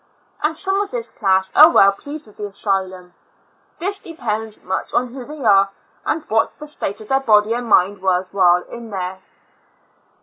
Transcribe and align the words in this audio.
And 0.41 0.57
some 0.57 0.81
of 0.81 0.89
this 0.89 1.11
class 1.11 1.51
are 1.55 1.69
well 1.69 1.91
pleased 1.91 2.25
with 2.25 2.37
the 2.37 2.45
asylum; 2.47 3.13
this 3.77 3.99
depends 3.99 4.63
much 4.63 4.95
on 4.95 5.09
who 5.13 5.23
they 5.25 5.43
are, 5.45 5.69
and 6.07 6.23
what 6.27 6.57
the 6.57 6.65
state 6.65 6.99
of 7.01 7.07
their 7.07 7.19
body 7.19 7.53
and 7.53 7.67
mind 7.67 8.01
was 8.01 8.31
in 8.31 8.35
while 8.39 8.63
there. 8.67 9.19